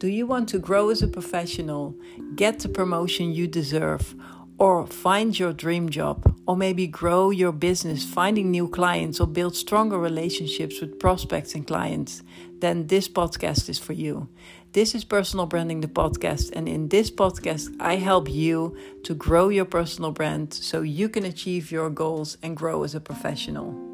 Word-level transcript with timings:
Do 0.00 0.08
you 0.08 0.26
want 0.26 0.48
to 0.48 0.58
grow 0.58 0.88
as 0.88 1.02
a 1.02 1.08
professional, 1.08 1.94
get 2.34 2.60
the 2.60 2.70
promotion 2.70 3.34
you 3.34 3.46
deserve, 3.46 4.14
or 4.56 4.86
find 4.86 5.38
your 5.38 5.52
dream 5.52 5.90
job, 5.90 6.34
or 6.46 6.56
maybe 6.56 6.86
grow 6.86 7.28
your 7.28 7.52
business, 7.52 8.02
finding 8.02 8.50
new 8.50 8.66
clients, 8.66 9.20
or 9.20 9.26
build 9.26 9.54
stronger 9.54 9.98
relationships 9.98 10.80
with 10.80 10.98
prospects 10.98 11.54
and 11.54 11.66
clients? 11.66 12.22
Then 12.60 12.86
this 12.86 13.08
podcast 13.08 13.68
is 13.68 13.78
for 13.78 13.92
you. 13.92 14.30
This 14.72 14.94
is 14.94 15.04
Personal 15.04 15.44
Branding 15.44 15.82
the 15.82 15.88
Podcast, 15.88 16.50
and 16.54 16.66
in 16.66 16.88
this 16.88 17.10
podcast, 17.10 17.68
I 17.78 17.96
help 17.96 18.30
you 18.30 18.74
to 19.04 19.14
grow 19.14 19.50
your 19.50 19.66
personal 19.66 20.12
brand 20.12 20.54
so 20.54 20.80
you 20.80 21.10
can 21.10 21.26
achieve 21.26 21.70
your 21.70 21.90
goals 21.90 22.38
and 22.42 22.56
grow 22.56 22.84
as 22.84 22.94
a 22.94 23.02
professional. 23.02 23.89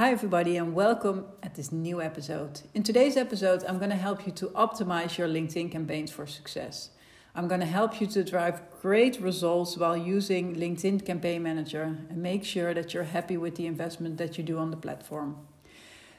Hi, 0.00 0.12
everybody, 0.12 0.56
and 0.56 0.72
welcome 0.72 1.26
at 1.42 1.56
this 1.56 1.70
new 1.70 2.00
episode. 2.00 2.62
In 2.72 2.82
today's 2.82 3.18
episode, 3.18 3.62
I'm 3.68 3.76
going 3.76 3.90
to 3.90 3.96
help 3.96 4.24
you 4.24 4.32
to 4.32 4.46
optimize 4.46 5.18
your 5.18 5.28
LinkedIn 5.28 5.70
campaigns 5.70 6.10
for 6.10 6.26
success. 6.26 6.88
I'm 7.34 7.48
going 7.48 7.60
to 7.60 7.66
help 7.66 8.00
you 8.00 8.06
to 8.06 8.24
drive 8.24 8.62
great 8.80 9.20
results 9.20 9.76
while 9.76 9.98
using 9.98 10.56
LinkedIn 10.56 11.04
Campaign 11.04 11.42
Manager 11.42 11.98
and 12.08 12.16
make 12.16 12.46
sure 12.46 12.72
that 12.72 12.94
you're 12.94 13.12
happy 13.12 13.36
with 13.36 13.56
the 13.56 13.66
investment 13.66 14.16
that 14.16 14.38
you 14.38 14.42
do 14.42 14.56
on 14.56 14.70
the 14.70 14.78
platform. 14.78 15.36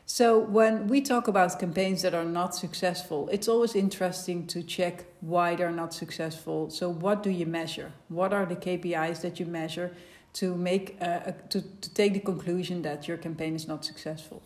So, 0.05 0.37
when 0.37 0.87
we 0.87 1.01
talk 1.01 1.27
about 1.27 1.57
campaigns 1.59 2.03
that 2.03 2.13
are 2.13 2.23
not 2.23 2.53
successful, 2.53 3.29
it's 3.29 3.47
always 3.47 3.73
interesting 3.73 4.45
to 4.47 4.61
check 4.61 5.05
why 5.21 5.55
they're 5.55 5.71
not 5.71 5.91
successful. 5.91 6.69
So, 6.69 6.87
what 6.87 7.23
do 7.23 7.31
you 7.31 7.47
measure? 7.47 7.93
What 8.09 8.31
are 8.31 8.45
the 8.45 8.57
KPIs 8.57 9.21
that 9.21 9.39
you 9.39 9.47
measure? 9.47 9.95
To 10.33 10.55
make 10.55 10.97
uh, 11.01 11.31
to, 11.49 11.61
to 11.61 11.93
take 11.93 12.13
the 12.13 12.19
conclusion 12.19 12.81
that 12.83 13.07
your 13.07 13.17
campaign 13.17 13.55
is 13.55 13.67
not 13.67 13.85
successful. 13.85 14.41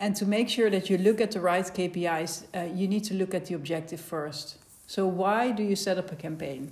And 0.00 0.14
to 0.16 0.26
make 0.26 0.48
sure 0.48 0.70
that 0.70 0.88
you 0.88 0.96
look 0.98 1.20
at 1.20 1.32
the 1.32 1.40
right 1.40 1.64
KPIs, 1.64 2.44
uh, 2.54 2.72
you 2.72 2.86
need 2.86 3.04
to 3.04 3.14
look 3.14 3.34
at 3.34 3.46
the 3.46 3.54
objective 3.54 4.00
first. 4.00 4.56
So, 4.86 5.06
why 5.06 5.50
do 5.50 5.62
you 5.62 5.76
set 5.76 5.98
up 5.98 6.12
a 6.12 6.16
campaign? 6.16 6.70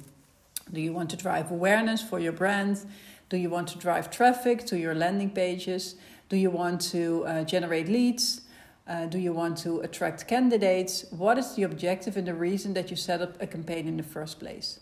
Do 0.73 0.81
you 0.81 0.93
want 0.93 1.11
to 1.11 1.17
drive 1.17 1.51
awareness 1.51 2.03
for 2.03 2.19
your 2.19 2.33
brand? 2.33 2.85
Do 3.29 3.37
you 3.37 3.51
want 3.51 3.69
to 3.69 3.79
drive 3.79 4.11
traffic 4.11 4.65
to 4.67 4.79
your 4.79 4.95
landing 4.95 5.31
pages? 5.31 5.97
Do 6.29 6.37
you 6.37 6.51
want 6.51 6.81
to 6.93 7.25
uh, 7.27 7.45
generate 7.45 7.89
leads? 7.89 8.43
Uh, 8.87 9.07
do 9.07 9.19
you 9.19 9.33
want 9.33 9.59
to 9.59 9.81
attract 9.81 10.29
candidates? 10.29 11.05
What 11.11 11.39
is 11.39 11.57
the 11.57 11.65
objective 11.65 12.17
and 12.17 12.27
the 12.27 12.35
reason 12.35 12.75
that 12.75 12.91
you 12.91 12.97
set 12.97 13.21
up 13.21 13.41
a 13.43 13.47
campaign 13.47 13.89
in 13.89 13.97
the 13.97 14.05
first 14.05 14.39
place? 14.39 14.79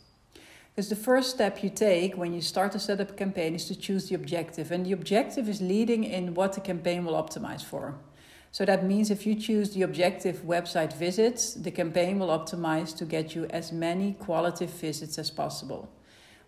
Because 0.74 0.88
the 0.88 0.96
first 0.96 1.30
step 1.30 1.62
you 1.62 1.70
take 1.70 2.16
when 2.16 2.32
you 2.32 2.40
start 2.40 2.72
to 2.72 2.80
set 2.80 3.00
up 3.00 3.10
a 3.12 3.14
campaign 3.14 3.54
is 3.54 3.66
to 3.66 3.76
choose 3.76 4.08
the 4.08 4.16
objective. 4.16 4.72
And 4.72 4.84
the 4.84 4.90
objective 4.90 5.48
is 5.48 5.60
leading 5.60 6.02
in 6.02 6.34
what 6.34 6.54
the 6.54 6.60
campaign 6.60 7.04
will 7.04 7.14
optimize 7.14 7.62
for. 7.62 7.94
So 8.50 8.64
that 8.64 8.84
means 8.84 9.08
if 9.08 9.24
you 9.24 9.36
choose 9.36 9.70
the 9.70 9.82
objective 9.82 10.38
website 10.38 10.92
visits, 10.92 11.54
the 11.54 11.70
campaign 11.70 12.18
will 12.18 12.28
optimize 12.28 12.96
to 12.96 13.04
get 13.04 13.36
you 13.36 13.44
as 13.50 13.70
many 13.70 14.14
qualitative 14.14 14.70
visits 14.70 15.16
as 15.16 15.30
possible. 15.30 15.92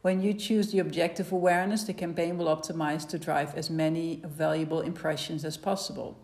When 0.03 0.21
you 0.21 0.35
choose 0.35 0.73
the 0.73 0.81
objective 0.81 1.31
awareness, 1.31 1.85
the 1.85 1.95
campaign 1.95 2.37
will 2.37 2.47
optimize 2.47 3.07
to 3.09 3.21
drive 3.21 3.55
as 3.55 3.71
many 3.71 4.23
valuable 4.25 4.81
impressions 4.81 5.45
as 5.45 5.57
possible. 5.57 6.19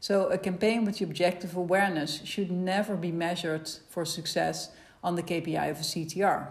So, 0.00 0.26
a 0.26 0.38
campaign 0.38 0.84
with 0.84 0.98
the 0.98 1.04
objective 1.04 1.56
awareness 1.56 2.22
should 2.24 2.50
never 2.50 2.96
be 2.96 3.10
measured 3.10 3.68
for 3.88 4.04
success 4.04 4.70
on 5.02 5.14
the 5.14 5.22
KPI 5.22 5.70
of 5.70 5.78
a 5.78 5.82
CTR 5.82 6.48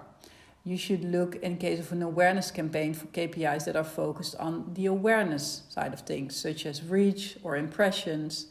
you 0.65 0.77
should 0.77 1.05
look 1.05 1.35
in 1.35 1.57
case 1.57 1.79
of 1.79 1.91
an 1.91 2.01
awareness 2.01 2.49
campaign 2.49 2.95
for 2.95 3.05
KPIs 3.07 3.65
that 3.65 3.75
are 3.75 3.83
focused 3.83 4.35
on 4.37 4.73
the 4.73 4.87
awareness 4.87 5.61
side 5.69 5.93
of 5.93 5.99
things, 6.01 6.35
such 6.35 6.65
as 6.65 6.83
reach 6.83 7.37
or 7.43 7.55
impressions, 7.55 8.47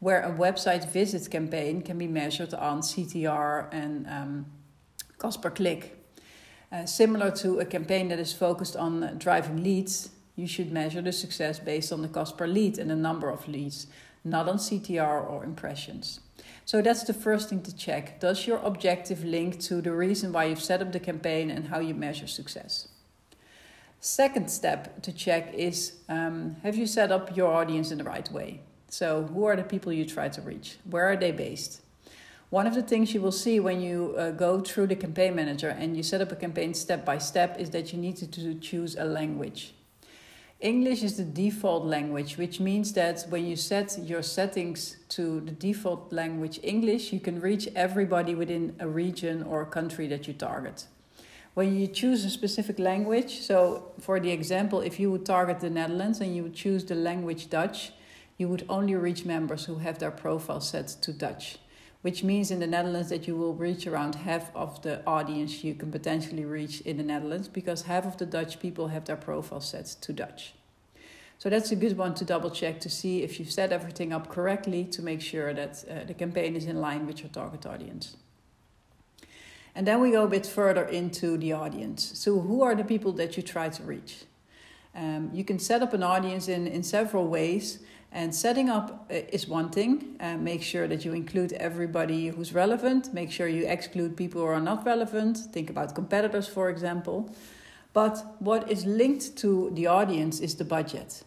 where 0.00 0.22
a 0.22 0.32
website 0.32 0.90
visit 0.90 1.30
campaign 1.30 1.82
can 1.82 1.98
be 1.98 2.06
measured 2.06 2.54
on 2.54 2.80
CTR 2.80 3.68
and 3.70 4.06
um, 4.06 4.46
cost 5.18 5.42
per 5.42 5.50
click. 5.50 5.94
Uh, 6.72 6.86
similar 6.86 7.30
to 7.30 7.60
a 7.60 7.66
campaign 7.66 8.08
that 8.08 8.18
is 8.18 8.32
focused 8.32 8.76
on 8.76 9.18
driving 9.18 9.62
leads, 9.62 10.10
you 10.36 10.46
should 10.46 10.72
measure 10.72 11.02
the 11.02 11.12
success 11.12 11.58
based 11.58 11.92
on 11.92 12.00
the 12.00 12.08
cost 12.08 12.38
per 12.38 12.46
lead 12.46 12.78
and 12.78 12.90
the 12.90 12.96
number 12.96 13.28
of 13.28 13.46
leads, 13.46 13.88
not 14.24 14.48
on 14.48 14.56
CTR 14.56 15.30
or 15.30 15.44
impressions. 15.44 16.20
So 16.68 16.82
that's 16.82 17.04
the 17.04 17.14
first 17.14 17.48
thing 17.48 17.62
to 17.62 17.74
check. 17.74 18.20
Does 18.20 18.46
your 18.46 18.58
objective 18.58 19.24
link 19.24 19.58
to 19.60 19.80
the 19.80 19.90
reason 19.90 20.34
why 20.34 20.44
you've 20.44 20.60
set 20.60 20.82
up 20.82 20.92
the 20.92 21.00
campaign 21.00 21.50
and 21.50 21.68
how 21.68 21.78
you 21.78 21.94
measure 21.94 22.26
success? 22.26 22.88
Second 24.00 24.50
step 24.50 25.00
to 25.00 25.10
check 25.10 25.54
is 25.54 25.94
um, 26.10 26.56
have 26.62 26.76
you 26.76 26.86
set 26.86 27.10
up 27.10 27.34
your 27.34 27.50
audience 27.50 27.90
in 27.90 27.96
the 27.96 28.04
right 28.04 28.30
way? 28.30 28.60
So, 28.90 29.22
who 29.32 29.46
are 29.46 29.56
the 29.56 29.62
people 29.62 29.94
you 29.94 30.04
try 30.04 30.28
to 30.28 30.42
reach? 30.42 30.76
Where 30.84 31.06
are 31.06 31.16
they 31.16 31.32
based? 31.32 31.80
One 32.50 32.66
of 32.66 32.74
the 32.74 32.82
things 32.82 33.14
you 33.14 33.22
will 33.22 33.32
see 33.32 33.58
when 33.60 33.80
you 33.80 34.14
uh, 34.18 34.32
go 34.32 34.60
through 34.60 34.88
the 34.88 34.96
campaign 34.96 35.36
manager 35.36 35.70
and 35.70 35.96
you 35.96 36.02
set 36.02 36.20
up 36.20 36.32
a 36.32 36.36
campaign 36.36 36.74
step 36.74 37.02
by 37.02 37.16
step 37.16 37.58
is 37.58 37.70
that 37.70 37.94
you 37.94 37.98
need 37.98 38.16
to, 38.16 38.26
to 38.26 38.54
choose 38.56 38.94
a 38.94 39.06
language. 39.06 39.72
English 40.60 41.04
is 41.04 41.16
the 41.16 41.24
default 41.24 41.84
language, 41.84 42.36
which 42.36 42.58
means 42.58 42.92
that 42.94 43.24
when 43.28 43.46
you 43.46 43.54
set 43.54 43.96
your 44.02 44.22
settings 44.22 44.96
to 45.08 45.38
the 45.40 45.52
default 45.52 46.12
language 46.12 46.58
English, 46.64 47.12
you 47.12 47.20
can 47.20 47.40
reach 47.40 47.68
everybody 47.76 48.34
within 48.34 48.74
a 48.80 48.88
region 48.88 49.44
or 49.44 49.62
a 49.62 49.66
country 49.66 50.08
that 50.08 50.26
you 50.26 50.34
target. 50.34 50.86
When 51.54 51.76
you 51.78 51.86
choose 51.86 52.24
a 52.24 52.30
specific 52.30 52.80
language, 52.80 53.38
so 53.40 53.92
for 54.00 54.18
the 54.18 54.32
example, 54.32 54.80
if 54.80 54.98
you 54.98 55.12
would 55.12 55.24
target 55.24 55.60
the 55.60 55.70
Netherlands 55.70 56.20
and 56.20 56.34
you 56.34 56.42
would 56.42 56.54
choose 56.54 56.84
the 56.84 56.96
language 56.96 57.48
Dutch, 57.50 57.92
you 58.36 58.48
would 58.48 58.64
only 58.68 58.96
reach 58.96 59.24
members 59.24 59.66
who 59.66 59.76
have 59.76 60.00
their 60.00 60.10
profile 60.10 60.60
set 60.60 60.88
to 61.02 61.12
Dutch 61.12 61.58
which 62.02 62.22
means 62.22 62.50
in 62.50 62.60
the 62.60 62.66
Netherlands 62.66 63.08
that 63.08 63.26
you 63.26 63.36
will 63.36 63.54
reach 63.54 63.86
around 63.86 64.14
half 64.14 64.54
of 64.54 64.80
the 64.82 65.04
audience 65.06 65.64
you 65.64 65.74
can 65.74 65.90
potentially 65.90 66.44
reach 66.44 66.80
in 66.82 66.96
the 66.96 67.02
Netherlands 67.02 67.48
because 67.48 67.82
half 67.82 68.06
of 68.06 68.16
the 68.16 68.26
Dutch 68.26 68.60
people 68.60 68.88
have 68.88 69.04
their 69.04 69.16
profile 69.16 69.60
set 69.60 69.86
to 69.86 70.12
Dutch. 70.12 70.54
So 71.38 71.48
that's 71.48 71.70
a 71.70 71.76
good 71.76 71.96
one 71.96 72.14
to 72.14 72.24
double 72.24 72.50
check 72.50 72.80
to 72.80 72.90
see 72.90 73.22
if 73.22 73.38
you've 73.38 73.50
set 73.50 73.72
everything 73.72 74.12
up 74.12 74.28
correctly 74.28 74.84
to 74.86 75.02
make 75.02 75.20
sure 75.20 75.54
that 75.54 75.84
uh, 75.88 76.04
the 76.04 76.14
campaign 76.14 76.56
is 76.56 76.66
in 76.66 76.80
line 76.80 77.06
with 77.06 77.20
your 77.20 77.28
target 77.28 77.64
audience. 77.64 78.16
And 79.74 79.86
then 79.86 80.00
we 80.00 80.10
go 80.10 80.24
a 80.24 80.28
bit 80.28 80.46
further 80.46 80.84
into 80.84 81.36
the 81.36 81.52
audience. 81.52 82.18
So, 82.18 82.40
who 82.40 82.62
are 82.62 82.74
the 82.74 82.82
people 82.82 83.12
that 83.12 83.36
you 83.36 83.44
try 83.44 83.68
to 83.68 83.82
reach? 83.84 84.24
Um, 84.96 85.30
you 85.32 85.44
can 85.44 85.60
set 85.60 85.82
up 85.82 85.92
an 85.92 86.02
audience 86.02 86.48
in, 86.48 86.66
in 86.66 86.82
several 86.82 87.28
ways. 87.28 87.78
And 88.10 88.34
setting 88.34 88.70
up 88.70 89.06
uh, 89.10 89.14
is 89.32 89.46
one 89.46 89.70
thing. 89.70 90.16
Uh, 90.18 90.36
make 90.36 90.62
sure 90.62 90.88
that 90.88 91.04
you 91.04 91.12
include 91.12 91.52
everybody 91.54 92.28
who's 92.28 92.54
relevant. 92.54 93.12
Make 93.12 93.30
sure 93.30 93.48
you 93.48 93.66
exclude 93.66 94.16
people 94.16 94.40
who 94.40 94.46
are 94.46 94.60
not 94.60 94.86
relevant. 94.86 95.36
Think 95.52 95.68
about 95.68 95.94
competitors, 95.94 96.48
for 96.48 96.70
example. 96.70 97.30
But 97.92 98.24
what 98.38 98.70
is 98.70 98.86
linked 98.86 99.36
to 99.38 99.70
the 99.74 99.86
audience 99.86 100.40
is 100.40 100.54
the 100.54 100.64
budget. 100.64 101.22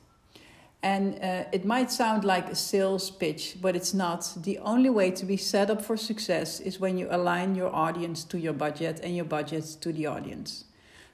And 0.83 1.19
uh, 1.21 1.43
it 1.51 1.63
might 1.63 1.91
sound 1.91 2.23
like 2.23 2.49
a 2.49 2.55
sales 2.55 3.11
pitch, 3.11 3.57
but 3.61 3.75
it's 3.75 3.93
not. 3.93 4.33
The 4.35 4.57
only 4.59 4.89
way 4.89 5.11
to 5.11 5.25
be 5.25 5.37
set 5.37 5.69
up 5.69 5.83
for 5.83 5.95
success 5.95 6.59
is 6.59 6.79
when 6.79 6.97
you 6.97 7.07
align 7.11 7.53
your 7.53 7.73
audience 7.73 8.23
to 8.25 8.39
your 8.39 8.53
budget 8.53 8.99
and 9.03 9.15
your 9.15 9.25
budget 9.25 9.77
to 9.81 9.93
the 9.93 10.07
audience. 10.07 10.65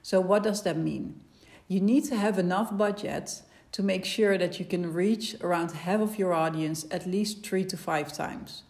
So, 0.02 0.20
what 0.20 0.42
does 0.42 0.62
that 0.62 0.78
mean? 0.78 1.20
You 1.66 1.80
need 1.80 2.04
to 2.04 2.16
have 2.16 2.38
enough 2.38 2.74
budget 2.74 3.42
to 3.72 3.82
make 3.82 4.04
sure 4.04 4.38
that 4.38 4.58
you 4.58 4.64
can 4.64 4.92
reach 4.92 5.36
around 5.40 5.72
half 5.72 6.00
of 6.00 6.18
your 6.18 6.32
audience 6.32 6.86
at 6.90 7.06
least 7.06 7.44
three 7.44 7.64
to 7.64 7.76
five 7.76 8.12
times. 8.12 8.62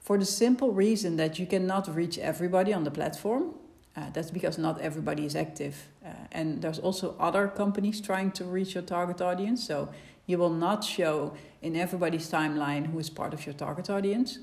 For 0.00 0.18
the 0.18 0.24
simple 0.24 0.72
reason 0.72 1.16
that 1.16 1.38
you 1.38 1.46
cannot 1.46 1.94
reach 1.94 2.18
everybody 2.18 2.72
on 2.72 2.84
the 2.84 2.90
platform. 2.90 3.54
Uh, 3.96 4.10
that's 4.12 4.30
because 4.30 4.58
not 4.58 4.80
everybody 4.80 5.26
is 5.26 5.34
active. 5.34 5.88
Uh, 6.06 6.10
and 6.30 6.62
there's 6.62 6.78
also 6.78 7.16
other 7.18 7.48
companies 7.48 8.00
trying 8.00 8.30
to 8.30 8.44
reach 8.44 8.74
your 8.74 8.82
target 8.82 9.20
audience. 9.20 9.66
So 9.66 9.88
you 10.26 10.38
will 10.38 10.54
not 10.54 10.84
show 10.84 11.34
in 11.62 11.74
everybody's 11.74 12.30
timeline 12.30 12.86
who 12.86 12.98
is 12.98 13.10
part 13.10 13.34
of 13.34 13.44
your 13.44 13.54
target 13.54 13.90
audience. 13.90 14.38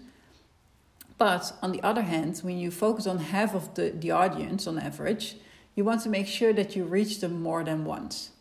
But 1.17 1.53
on 1.61 1.71
the 1.71 1.81
other 1.81 2.01
hand, 2.01 2.39
when 2.39 2.57
you 2.57 2.69
focus 2.69 3.07
on 3.07 3.19
half 3.19 3.55
of 3.55 3.73
the, 3.75 3.91
the 3.91 4.11
audience 4.11 4.67
on 4.67 4.77
average, 4.77 5.37
you 5.73 5.85
want 5.85 6.01
to 6.01 6.09
make 6.09 6.27
sure 6.27 6.51
that 6.53 6.75
you 6.75 6.83
reach 6.83 7.21
them 7.21 7.41
more 7.41 7.63
than 7.63 7.85
once. 7.85 8.31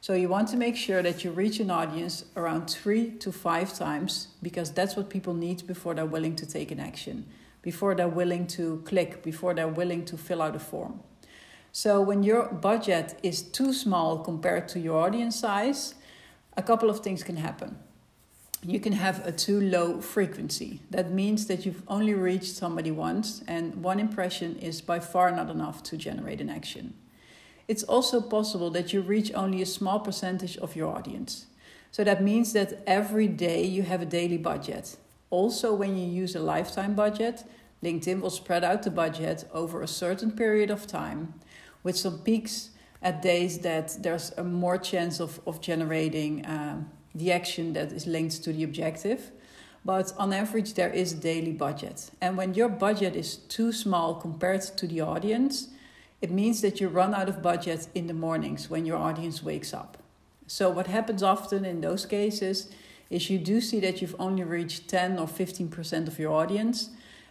So 0.00 0.14
you 0.14 0.28
want 0.28 0.48
to 0.48 0.56
make 0.56 0.76
sure 0.76 1.02
that 1.02 1.24
you 1.24 1.32
reach 1.32 1.58
an 1.58 1.70
audience 1.70 2.24
around 2.36 2.68
three 2.70 3.10
to 3.18 3.32
five 3.32 3.74
times 3.74 4.28
because 4.42 4.70
that's 4.70 4.96
what 4.96 5.10
people 5.10 5.34
need 5.34 5.66
before 5.66 5.94
they're 5.94 6.06
willing 6.06 6.36
to 6.36 6.46
take 6.46 6.70
an 6.70 6.78
action, 6.78 7.26
before 7.62 7.96
they're 7.96 8.08
willing 8.08 8.46
to 8.48 8.80
click, 8.84 9.22
before 9.24 9.54
they're 9.54 9.66
willing 9.66 10.04
to 10.04 10.16
fill 10.16 10.40
out 10.40 10.54
a 10.54 10.60
form. 10.60 11.00
So 11.72 12.00
when 12.00 12.22
your 12.22 12.48
budget 12.48 13.18
is 13.22 13.42
too 13.42 13.72
small 13.72 14.18
compared 14.18 14.68
to 14.68 14.80
your 14.80 15.04
audience 15.04 15.36
size, 15.36 15.94
a 16.56 16.62
couple 16.62 16.90
of 16.90 17.00
things 17.00 17.22
can 17.24 17.36
happen. 17.36 17.76
You 18.62 18.80
can 18.80 18.92
have 18.92 19.24
a 19.26 19.32
too 19.32 19.60
low 19.60 20.00
frequency. 20.00 20.80
That 20.90 21.12
means 21.12 21.46
that 21.46 21.64
you've 21.64 21.82
only 21.86 22.14
reached 22.14 22.56
somebody 22.56 22.90
once, 22.90 23.42
and 23.46 23.82
one 23.82 24.00
impression 24.00 24.56
is 24.56 24.80
by 24.80 24.98
far 24.98 25.30
not 25.30 25.50
enough 25.50 25.82
to 25.84 25.96
generate 25.96 26.40
an 26.40 26.50
action. 26.50 26.94
It's 27.68 27.82
also 27.82 28.20
possible 28.22 28.70
that 28.70 28.92
you 28.92 29.02
reach 29.02 29.32
only 29.34 29.60
a 29.62 29.66
small 29.66 30.00
percentage 30.00 30.56
of 30.56 30.74
your 30.74 30.88
audience. 30.88 31.46
So 31.90 32.02
that 32.04 32.22
means 32.22 32.52
that 32.54 32.82
every 32.86 33.28
day 33.28 33.64
you 33.64 33.82
have 33.82 34.02
a 34.02 34.06
daily 34.06 34.38
budget. 34.38 34.96
Also, 35.30 35.74
when 35.74 35.96
you 35.96 36.06
use 36.06 36.34
a 36.34 36.40
lifetime 36.40 36.94
budget, 36.94 37.44
LinkedIn 37.82 38.20
will 38.20 38.30
spread 38.30 38.64
out 38.64 38.82
the 38.82 38.90
budget 38.90 39.44
over 39.52 39.82
a 39.82 39.88
certain 39.88 40.32
period 40.32 40.70
of 40.70 40.86
time 40.86 41.34
with 41.82 41.96
some 41.96 42.18
peaks 42.18 42.70
at 43.02 43.22
days 43.22 43.58
that 43.60 43.96
there's 44.02 44.32
a 44.36 44.42
more 44.44 44.78
chance 44.78 45.20
of, 45.20 45.40
of 45.46 45.60
generating 45.60 46.44
um, 46.46 46.90
the 47.14 47.30
action 47.30 47.72
that 47.74 47.92
is 47.92 48.06
linked 48.06 48.42
to 48.42 48.52
the 48.52 48.64
objective. 48.64 49.30
But 49.84 50.12
on 50.18 50.32
average, 50.32 50.74
there 50.74 50.90
is 50.90 51.12
a 51.12 51.16
daily 51.16 51.52
budget. 51.52 52.10
And 52.20 52.36
when 52.36 52.54
your 52.54 52.68
budget 52.68 53.14
is 53.14 53.36
too 53.36 53.72
small 53.72 54.14
compared 54.14 54.62
to 54.62 54.86
the 54.86 55.00
audience, 55.02 55.68
it 56.20 56.30
means 56.30 56.60
that 56.62 56.80
you 56.80 56.88
run 56.88 57.14
out 57.14 57.28
of 57.28 57.42
budget 57.42 57.88
in 57.94 58.06
the 58.06 58.14
mornings 58.14 58.68
when 58.68 58.84
your 58.84 58.96
audience 58.96 59.42
wakes 59.42 59.72
up. 59.72 59.98
So, 60.46 60.70
what 60.70 60.86
happens 60.86 61.22
often 61.22 61.64
in 61.64 61.80
those 61.80 62.06
cases 62.06 62.68
is 63.10 63.30
you 63.30 63.38
do 63.38 63.60
see 63.60 63.80
that 63.80 64.02
you've 64.02 64.16
only 64.18 64.42
reached 64.42 64.88
10 64.88 65.18
or 65.18 65.26
15% 65.26 66.08
of 66.08 66.18
your 66.18 66.32
audience. 66.32 66.90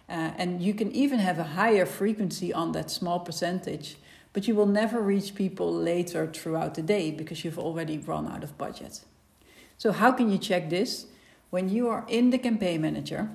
Uh, 0.09 0.31
and 0.37 0.61
you 0.61 0.73
can 0.73 0.91
even 0.93 1.19
have 1.19 1.37
a 1.37 1.43
higher 1.43 1.85
frequency 1.85 2.53
on 2.53 2.71
that 2.71 2.89
small 2.89 3.19
percentage, 3.19 3.97
but 4.31 4.47
you 4.47 4.55
will 4.55 4.65
never 4.65 5.01
reach 5.01 5.35
people 5.35 5.73
later 5.73 6.27
throughout 6.27 6.75
the 6.75 6.81
day 6.81 7.11
because 7.11 7.43
you've 7.43 7.59
already 7.59 7.97
run 7.97 8.27
out 8.27 8.43
of 8.43 8.57
budget. 8.57 9.01
So, 9.77 9.91
how 9.91 10.11
can 10.11 10.31
you 10.31 10.37
check 10.37 10.69
this? 10.69 11.07
When 11.49 11.69
you 11.69 11.87
are 11.89 12.05
in 12.07 12.29
the 12.29 12.37
campaign 12.37 12.81
manager, 12.81 13.29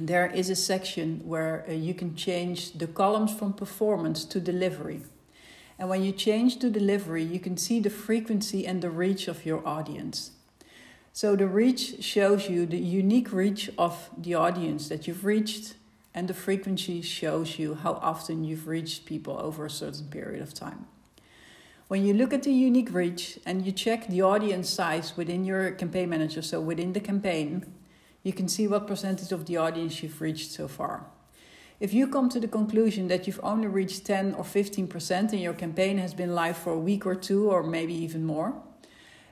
there 0.00 0.26
is 0.26 0.50
a 0.50 0.56
section 0.56 1.20
where 1.24 1.64
uh, 1.68 1.72
you 1.72 1.94
can 1.94 2.14
change 2.14 2.72
the 2.72 2.86
columns 2.86 3.34
from 3.34 3.52
performance 3.52 4.24
to 4.24 4.40
delivery. 4.40 5.02
And 5.78 5.88
when 5.88 6.02
you 6.02 6.12
change 6.12 6.58
to 6.60 6.70
delivery, 6.70 7.22
you 7.22 7.40
can 7.40 7.56
see 7.56 7.80
the 7.80 7.90
frequency 7.90 8.66
and 8.66 8.82
the 8.82 8.90
reach 8.90 9.28
of 9.28 9.46
your 9.46 9.66
audience. 9.66 10.32
So 11.12 11.36
the 11.36 11.46
reach 11.46 12.02
shows 12.02 12.48
you 12.48 12.66
the 12.66 12.78
unique 12.78 13.32
reach 13.32 13.70
of 13.76 14.10
the 14.16 14.34
audience 14.34 14.88
that 14.88 15.06
you've 15.06 15.24
reached, 15.24 15.74
and 16.14 16.28
the 16.28 16.34
frequency 16.34 17.02
shows 17.02 17.58
you 17.58 17.74
how 17.74 17.94
often 17.94 18.44
you've 18.44 18.66
reached 18.68 19.04
people 19.04 19.38
over 19.38 19.66
a 19.66 19.70
certain 19.70 20.06
period 20.06 20.42
of 20.42 20.54
time. 20.54 20.86
When 21.88 22.04
you 22.04 22.12
look 22.12 22.32
at 22.32 22.42
the 22.42 22.52
unique 22.52 22.92
reach 22.92 23.38
and 23.46 23.64
you 23.64 23.72
check 23.72 24.08
the 24.08 24.22
audience 24.22 24.68
size 24.68 25.16
within 25.16 25.44
your 25.44 25.70
campaign 25.70 26.10
manager, 26.10 26.42
so 26.42 26.60
within 26.60 26.92
the 26.92 27.00
campaign, 27.00 27.64
you 28.28 28.34
can 28.34 28.46
see 28.46 28.68
what 28.68 28.86
percentage 28.86 29.32
of 29.32 29.46
the 29.46 29.56
audience 29.56 30.02
you've 30.02 30.20
reached 30.20 30.50
so 30.50 30.68
far. 30.68 31.06
If 31.80 31.94
you 31.94 32.06
come 32.06 32.28
to 32.28 32.38
the 32.38 32.46
conclusion 32.46 33.08
that 33.08 33.26
you've 33.26 33.40
only 33.42 33.68
reached 33.68 34.04
10 34.04 34.34
or 34.34 34.44
15% 34.44 35.32
and 35.32 35.40
your 35.40 35.54
campaign 35.54 35.96
has 35.96 36.12
been 36.12 36.34
live 36.34 36.58
for 36.58 36.74
a 36.74 36.78
week 36.78 37.06
or 37.06 37.14
two, 37.14 37.50
or 37.50 37.62
maybe 37.62 37.94
even 37.94 38.26
more, 38.26 38.52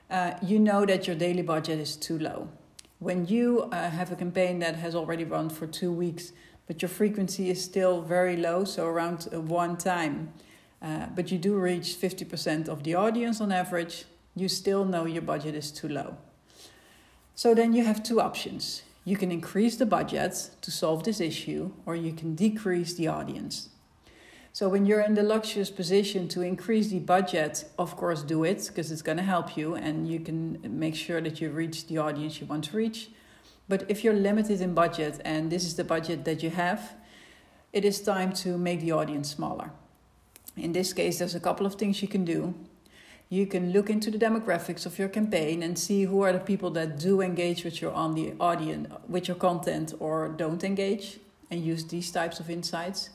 uh, 0.09 0.31
you 0.41 0.57
know 0.57 0.83
that 0.83 1.05
your 1.05 1.15
daily 1.15 1.43
budget 1.43 1.77
is 1.79 1.95
too 1.95 2.17
low. 2.17 2.49
When 2.97 3.27
you 3.27 3.69
uh, 3.71 3.91
have 3.91 4.11
a 4.11 4.15
campaign 4.15 4.57
that 4.59 4.77
has 4.77 4.95
already 4.95 5.25
run 5.25 5.51
for 5.51 5.67
two 5.67 5.91
weeks, 5.91 6.31
but 6.65 6.81
your 6.81 6.89
frequency 6.89 7.51
is 7.51 7.63
still 7.63 8.01
very 8.01 8.35
low, 8.35 8.63
so 8.63 8.87
around 8.87 9.27
uh, 9.31 9.39
one 9.39 9.77
time, 9.77 10.33
uh, 10.81 11.05
but 11.15 11.31
you 11.31 11.37
do 11.37 11.55
reach 11.55 11.95
50% 12.01 12.67
of 12.67 12.81
the 12.81 12.95
audience 12.95 13.41
on 13.41 13.51
average, 13.51 14.05
you 14.35 14.49
still 14.49 14.85
know 14.85 15.05
your 15.05 15.21
budget 15.21 15.53
is 15.53 15.71
too 15.71 15.87
low. 15.87 16.17
So 17.37 17.53
then 17.53 17.71
you 17.71 17.83
have 17.83 18.01
two 18.01 18.19
options. 18.19 18.81
You 19.05 19.15
can 19.15 19.31
increase 19.31 19.75
the 19.75 19.85
budget 19.85 20.49
to 20.59 20.71
solve 20.71 21.03
this 21.03 21.21
issue, 21.21 21.71
or 21.85 21.95
you 21.95 22.11
can 22.11 22.33
decrease 22.33 22.95
the 22.95 23.07
audience. 23.09 23.69
So, 24.53 24.67
when 24.67 24.87
you're 24.87 25.01
in 25.01 25.13
the 25.13 25.21
luxurious 25.21 25.69
position 25.69 26.27
to 26.29 26.41
increase 26.41 26.87
the 26.87 26.97
budget, 26.97 27.65
of 27.77 27.95
course, 27.95 28.23
do 28.23 28.43
it 28.43 28.65
because 28.67 28.91
it's 28.91 29.03
going 29.03 29.19
to 29.19 29.23
help 29.23 29.55
you 29.55 29.75
and 29.75 30.07
you 30.07 30.19
can 30.19 30.57
make 30.79 30.95
sure 30.95 31.21
that 31.21 31.39
you 31.39 31.51
reach 31.51 31.85
the 31.85 31.99
audience 31.99 32.41
you 32.41 32.47
want 32.47 32.63
to 32.63 32.75
reach. 32.75 33.11
But 33.69 33.85
if 33.87 34.03
you're 34.03 34.15
limited 34.15 34.59
in 34.59 34.73
budget 34.73 35.21
and 35.23 35.51
this 35.51 35.63
is 35.63 35.75
the 35.75 35.83
budget 35.83 36.25
that 36.25 36.41
you 36.41 36.49
have, 36.49 36.95
it 37.71 37.85
is 37.85 38.01
time 38.01 38.33
to 38.41 38.57
make 38.57 38.81
the 38.81 38.93
audience 38.93 39.29
smaller. 39.29 39.69
In 40.55 40.73
this 40.73 40.91
case, 40.91 41.19
there's 41.19 41.35
a 41.35 41.39
couple 41.39 41.67
of 41.67 41.75
things 41.75 42.01
you 42.01 42.07
can 42.07 42.25
do 42.25 42.55
you 43.29 43.45
can 43.45 43.73
look 43.73 43.89
into 43.89 44.09
the 44.09 44.17
demographics 44.17 44.85
of 44.85 44.97
your 44.97 45.09
campaign 45.09 45.61
and 45.61 45.77
see 45.77 46.03
who 46.03 46.21
are 46.21 46.31
the 46.31 46.39
people 46.39 46.69
that 46.71 46.97
do 46.97 47.21
engage 47.21 47.65
with 47.65 47.81
your 47.81 47.91
on 47.91 48.15
the 48.15 48.33
audience 48.39 48.87
with 49.09 49.27
your 49.27 49.35
content 49.35 49.93
or 49.99 50.29
don't 50.29 50.63
engage 50.63 51.19
and 51.51 51.63
use 51.63 51.83
these 51.85 52.09
types 52.11 52.39
of 52.39 52.49
insights. 52.49 53.09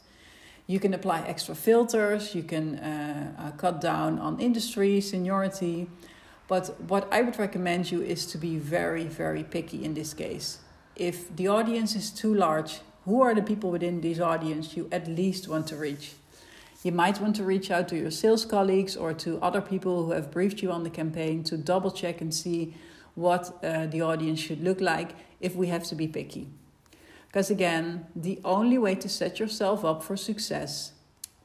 You 0.67 0.79
can 0.79 0.95
apply 0.95 1.23
extra 1.23 1.55
filters. 1.55 2.35
You 2.35 2.43
can 2.43 2.79
uh, 2.79 3.33
uh, 3.39 3.51
cut 3.53 3.81
down 3.81 4.19
on 4.19 4.39
industry 4.39 5.01
seniority. 5.01 5.89
But 6.49 6.79
what 6.89 7.09
i 7.11 7.23
would 7.23 7.39
recommend 7.39 7.91
you 7.91 8.03
is 8.03 8.27
to 8.27 8.39
be 8.39 8.59
very 8.59 9.05
very 9.05 9.45
picky 9.45 9.85
in 9.85 9.95
this 9.95 10.13
case. 10.13 10.59
If 10.95 11.35
the 11.35 11.49
audience 11.49 11.97
is 11.97 12.11
too 12.11 12.35
large 12.35 12.81
who 13.07 13.23
are 13.23 13.35
the 13.35 13.43
people 13.43 13.71
within 13.71 14.03
this 14.03 14.21
audience 14.21 14.77
you 14.77 14.89
at 14.93 15.09
least 15.09 15.49
want 15.49 15.67
to 15.69 15.77
reach 15.77 16.13
you 16.83 16.93
might 16.93 17.21
want 17.21 17.37
to 17.37 17.45
reach 17.45 17.71
out 17.71 17.89
to 17.89 17.97
your 17.97 18.11
sales 18.11 18.45
colleagues 18.45 18.97
or 18.97 19.13
to 19.15 19.41
other 19.41 19.61
people 19.61 20.05
who 20.05 20.13
have 20.13 20.31
briefed 20.31 20.63
you 20.63 20.73
on 20.73 20.83
the 20.83 20.91
campaign 20.91 21.45
to 21.45 21.57
double 21.57 21.91
check 21.91 22.21
and 22.21 22.35
see 22.35 22.75
what 23.15 23.59
uh, 23.63 23.87
the 23.87 24.01
audience 24.01 24.41
should 24.41 24.63
look 24.63 24.81
like 24.81 25.15
if 25.41 25.55
we 25.55 25.69
have 25.69 25.85
to 25.85 25.95
be 25.95 26.09
picky. 26.09 26.49
Because 27.29 27.51
again, 27.51 28.07
the 28.17 28.41
only 28.45 28.79
way 28.79 28.95
to 28.97 29.09
set 29.09 29.39
yourself 29.39 29.85
up 29.85 30.03
for 30.03 30.17
success 30.17 30.93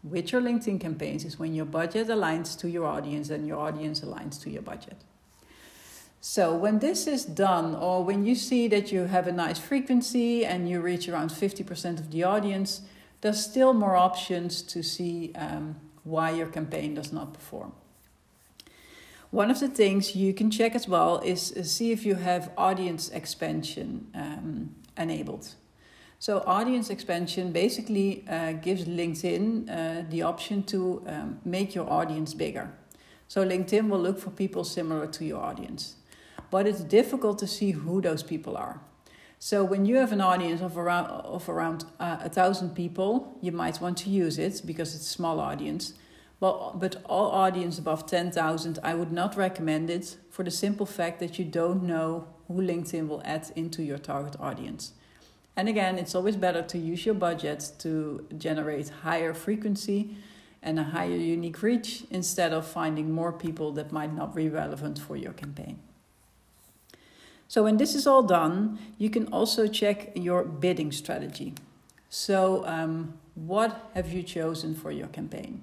with 0.04 0.32
your 0.32 0.42
LinkedIn 0.42 0.80
campaigns 0.80 1.24
is 1.24 1.40
when 1.40 1.54
your 1.54 1.66
budget 1.66 2.08
aligns 2.08 2.58
to 2.60 2.70
your 2.70 2.86
audience 2.86 3.30
and 3.30 3.48
your 3.48 3.60
audience 3.60 4.02
aligns 4.02 4.42
to 4.42 4.50
your 4.50 4.62
budget. 4.62 4.98
So, 6.20 6.54
when 6.54 6.80
this 6.80 7.08
is 7.08 7.24
done, 7.24 7.76
or 7.76 8.04
when 8.04 8.26
you 8.26 8.36
see 8.36 8.68
that 8.70 8.92
you 8.92 9.02
have 9.06 9.28
a 9.28 9.32
nice 9.32 9.60
frequency 9.60 10.46
and 10.46 10.68
you 10.68 10.82
reach 10.82 11.08
around 11.08 11.30
50% 11.30 12.00
of 12.00 12.12
the 12.12 12.24
audience, 12.24 12.82
there's 13.22 13.44
still 13.44 13.74
more 13.74 13.96
options 13.96 14.62
to 14.62 14.84
see 14.84 15.32
um, 15.36 15.76
why 16.04 16.32
your 16.32 16.48
campaign 16.48 16.94
does 16.94 17.12
not 17.12 17.34
perform. 17.34 17.74
One 19.32 19.52
of 19.52 19.60
the 19.60 19.68
things 19.68 20.16
you 20.16 20.34
can 20.34 20.50
check 20.50 20.74
as 20.74 20.88
well 20.88 21.20
is 21.20 21.54
see 21.64 21.92
if 21.92 22.06
you 22.06 22.16
have 22.16 22.52
audience 22.58 23.10
expansion 23.10 24.08
um, 24.16 24.76
enabled. 24.98 25.56
So, 26.20 26.44
audience 26.48 26.90
expansion 26.90 27.52
basically 27.52 28.24
uh, 28.28 28.54
gives 28.54 28.86
LinkedIn 28.86 29.70
uh, 29.70 30.06
the 30.10 30.24
option 30.24 30.64
to 30.64 31.04
um, 31.06 31.40
make 31.46 31.76
your 31.76 31.88
audience 31.88 32.34
bigger. 32.34 32.72
So, 33.28 33.46
LinkedIn 33.46 33.90
will 33.90 34.00
look 34.00 34.18
for 34.18 34.32
people 34.32 34.64
similar 34.64 35.06
to 35.08 35.26
your 35.26 35.42
audience. 35.42 35.96
But 36.50 36.66
it's 36.66 36.80
difficult 36.80 37.38
to 37.40 37.48
see 37.48 37.72
who 37.72 38.02
those 38.02 38.24
people 38.24 38.58
are. 38.58 38.80
So 39.40 39.64
when 39.64 39.86
you 39.86 39.98
have 39.98 40.12
an 40.12 40.22
audience 40.22 40.62
of 40.62 40.78
around 40.78 41.06
of 41.08 41.48
around 41.48 41.86
uh, 42.00 42.18
a 42.22 42.30
thousand 42.30 42.76
people, 42.76 43.38
you 43.42 43.52
might 43.52 43.80
want 43.80 43.98
to 44.00 44.10
use 44.10 44.40
it 44.40 44.62
because 44.66 44.96
it's 44.96 45.06
a 45.06 45.10
small 45.10 45.40
audience. 45.40 45.94
But 46.40 46.80
but 46.80 46.96
all 47.06 47.32
audience 47.32 47.78
above 47.78 48.08
ten 48.08 48.32
thousand, 48.32 48.80
I 48.84 48.96
would 48.96 49.12
not 49.12 49.38
recommend 49.38 49.90
it 49.90 50.18
for 50.32 50.44
the 50.44 50.52
simple 50.52 50.86
fact 50.86 51.20
that 51.20 51.38
you 51.38 51.46
don't 51.46 51.84
know 51.84 52.28
who 52.48 52.62
LinkedIn 52.62 53.08
will 53.08 53.22
add 53.26 53.52
into 53.56 53.84
your 53.84 53.98
target 53.98 54.36
audience. 54.40 54.94
And 55.56 55.68
again, 55.68 55.98
it's 55.98 56.14
always 56.16 56.36
better 56.36 56.62
to 56.62 56.78
use 56.78 57.06
your 57.06 57.16
budget 57.16 57.72
to 57.80 58.26
generate 58.38 58.90
higher 58.90 59.34
frequency 59.34 60.16
and 60.62 60.80
a 60.80 60.84
higher 60.84 61.16
unique 61.16 61.62
reach 61.64 62.04
instead 62.12 62.54
of 62.54 62.66
finding 62.66 63.12
more 63.12 63.32
people 63.32 63.72
that 63.74 63.92
might 63.92 64.14
not 64.14 64.36
be 64.36 64.50
relevant 64.50 65.00
for 65.00 65.16
your 65.16 65.34
campaign. 65.34 65.80
So 67.48 67.64
when 67.64 67.78
this 67.78 67.96
is 67.96 68.06
all 68.06 68.24
done, 68.24 68.78
you 68.98 69.10
can 69.10 69.28
also 69.28 69.68
check 69.68 70.12
your 70.16 70.44
bidding 70.44 70.92
strategy. 70.92 71.54
So 72.10 72.66
um, 72.66 73.14
what 73.36 73.90
have 73.94 74.12
you 74.12 74.24
chosen 74.24 74.76
for 74.76 74.92
your 74.92 75.08
campaign? 75.08 75.62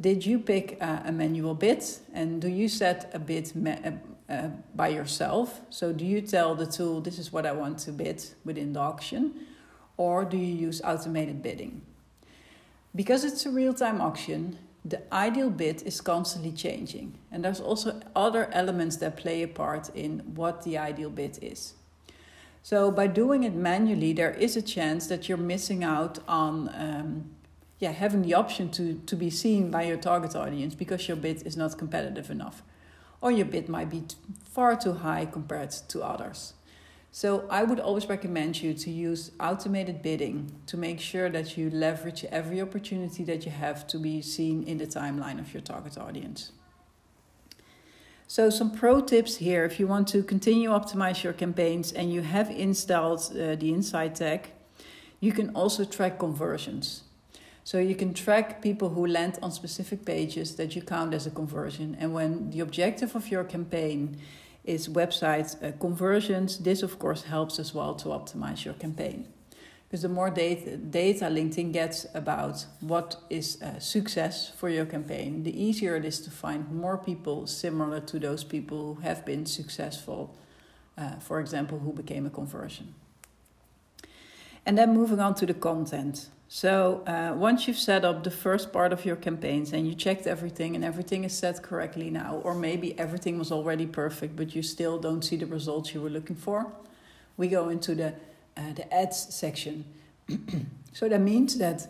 Did 0.00 0.24
you 0.24 0.38
pick 0.38 0.78
uh, 0.80 1.00
a 1.04 1.12
manual 1.12 1.54
bid 1.54 1.84
and 2.14 2.40
do 2.40 2.48
you 2.48 2.68
set 2.68 3.10
a 3.12 3.18
bid 3.18 3.52
uh, 3.66 4.32
uh, 4.32 4.48
by 4.74 4.88
yourself? 4.88 5.60
So 5.68 5.92
do 5.92 6.06
you 6.06 6.22
tell 6.22 6.54
the 6.54 6.66
tool 6.66 7.02
this 7.02 7.18
is 7.18 7.32
what 7.32 7.44
I 7.44 7.52
want 7.52 7.78
to 7.80 7.92
bid 7.92 8.24
within 8.44 8.72
the 8.72 8.80
auction 8.80 9.46
or 9.98 10.24
do 10.24 10.38
you 10.38 10.54
use 10.54 10.80
automated 10.80 11.42
bidding? 11.42 11.82
Because 12.94 13.24
it's 13.24 13.44
a 13.44 13.50
real-time 13.50 14.00
auction, 14.00 14.58
the 14.84 15.02
ideal 15.12 15.50
bid 15.50 15.82
is 15.82 16.00
constantly 16.00 16.52
changing. 16.52 17.18
And 17.30 17.44
there's 17.44 17.60
also 17.60 18.00
other 18.16 18.48
elements 18.52 18.96
that 18.96 19.16
play 19.16 19.42
a 19.42 19.48
part 19.48 19.90
in 19.94 20.20
what 20.34 20.62
the 20.62 20.78
ideal 20.78 21.10
bid 21.10 21.38
is. 21.42 21.74
So 22.62 22.90
by 22.90 23.06
doing 23.06 23.42
it 23.44 23.54
manually, 23.54 24.12
there 24.12 24.32
is 24.32 24.56
a 24.56 24.62
chance 24.62 25.06
that 25.06 25.28
you're 25.28 25.38
missing 25.38 25.82
out 25.82 26.18
on 26.28 26.70
um, 26.74 27.30
yeah, 27.78 27.92
having 27.92 28.22
the 28.22 28.34
option 28.34 28.70
to, 28.72 29.00
to 29.06 29.16
be 29.16 29.30
seen 29.30 29.70
by 29.70 29.84
your 29.84 29.96
target 29.96 30.36
audience 30.36 30.74
because 30.74 31.08
your 31.08 31.16
bid 31.16 31.46
is 31.46 31.56
not 31.56 31.78
competitive 31.78 32.30
enough. 32.30 32.62
Or 33.22 33.30
your 33.30 33.46
bid 33.46 33.68
might 33.68 33.90
be 33.90 34.04
far 34.44 34.76
too 34.76 34.92
high 34.92 35.26
compared 35.26 35.70
to 35.88 36.02
others. 36.02 36.54
So 37.12 37.44
I 37.50 37.64
would 37.64 37.80
always 37.80 38.08
recommend 38.08 38.62
you 38.62 38.72
to 38.72 38.90
use 38.90 39.32
automated 39.40 40.00
bidding 40.00 40.52
to 40.66 40.76
make 40.76 41.00
sure 41.00 41.28
that 41.28 41.56
you 41.58 41.68
leverage 41.70 42.24
every 42.26 42.62
opportunity 42.62 43.24
that 43.24 43.44
you 43.44 43.50
have 43.50 43.86
to 43.88 43.98
be 43.98 44.22
seen 44.22 44.62
in 44.62 44.78
the 44.78 44.86
timeline 44.86 45.40
of 45.40 45.52
your 45.52 45.60
target 45.60 45.98
audience. 45.98 46.52
So, 48.28 48.48
some 48.48 48.70
pro 48.70 49.00
tips 49.00 49.38
here 49.38 49.64
if 49.64 49.80
you 49.80 49.88
want 49.88 50.06
to 50.08 50.22
continue 50.22 50.70
optimize 50.70 51.24
your 51.24 51.32
campaigns 51.32 51.90
and 51.90 52.12
you 52.12 52.22
have 52.22 52.48
installed 52.48 53.18
uh, 53.32 53.56
the 53.56 53.72
Insight 53.72 54.14
tag, 54.14 54.52
you 55.18 55.32
can 55.32 55.50
also 55.50 55.84
track 55.84 56.20
conversions. 56.20 57.02
So, 57.64 57.78
you 57.78 57.96
can 57.96 58.14
track 58.14 58.62
people 58.62 58.90
who 58.90 59.04
land 59.04 59.40
on 59.42 59.50
specific 59.50 60.04
pages 60.04 60.54
that 60.54 60.76
you 60.76 60.82
count 60.82 61.12
as 61.12 61.26
a 61.26 61.30
conversion. 61.30 61.96
And 61.98 62.14
when 62.14 62.50
the 62.50 62.60
objective 62.60 63.16
of 63.16 63.32
your 63.32 63.42
campaign 63.42 64.16
is 64.64 64.88
website 64.88 65.62
uh, 65.62 65.72
conversions, 65.78 66.58
this 66.58 66.82
of 66.82 66.98
course 66.98 67.22
helps 67.22 67.58
as 67.58 67.74
well 67.74 67.94
to 67.94 68.08
optimize 68.08 68.64
your 68.64 68.74
campaign. 68.74 69.26
Because 69.88 70.02
the 70.02 70.08
more 70.08 70.30
data, 70.30 70.76
data 70.76 71.24
LinkedIn 71.24 71.72
gets 71.72 72.06
about 72.14 72.64
what 72.80 73.16
is 73.28 73.60
a 73.60 73.80
success 73.80 74.52
for 74.56 74.68
your 74.68 74.86
campaign, 74.86 75.42
the 75.42 75.62
easier 75.62 75.96
it 75.96 76.04
is 76.04 76.20
to 76.20 76.30
find 76.30 76.70
more 76.70 76.96
people 76.96 77.48
similar 77.48 77.98
to 78.00 78.20
those 78.20 78.44
people 78.44 78.94
who 78.94 79.00
have 79.00 79.26
been 79.26 79.46
successful, 79.46 80.36
uh, 80.96 81.18
for 81.18 81.40
example, 81.40 81.80
who 81.80 81.92
became 81.92 82.24
a 82.24 82.30
conversion. 82.30 82.94
And 84.64 84.78
then 84.78 84.94
moving 84.94 85.18
on 85.18 85.34
to 85.36 85.46
the 85.46 85.54
content. 85.54 86.28
So 86.52 87.04
uh, 87.06 87.32
once 87.36 87.68
you've 87.68 87.78
set 87.78 88.04
up 88.04 88.24
the 88.24 88.30
first 88.30 88.72
part 88.72 88.92
of 88.92 89.04
your 89.04 89.14
campaigns 89.14 89.72
and 89.72 89.86
you 89.86 89.94
checked 89.94 90.26
everything 90.26 90.74
and 90.74 90.84
everything 90.84 91.22
is 91.22 91.32
set 91.32 91.62
correctly 91.62 92.10
now, 92.10 92.40
or 92.42 92.56
maybe 92.56 92.98
everything 92.98 93.38
was 93.38 93.52
already 93.52 93.86
perfect 93.86 94.34
but 94.34 94.52
you 94.52 94.60
still 94.60 94.98
don't 94.98 95.22
see 95.22 95.36
the 95.36 95.46
results 95.46 95.94
you 95.94 96.02
were 96.02 96.10
looking 96.10 96.34
for, 96.34 96.66
we 97.36 97.46
go 97.46 97.68
into 97.68 97.94
the 97.94 98.14
uh, 98.56 98.72
the 98.74 98.92
ads 98.92 99.32
section. 99.32 99.84
so 100.92 101.08
that 101.08 101.20
means 101.20 101.56
that, 101.58 101.86